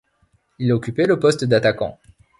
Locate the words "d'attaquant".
1.45-1.99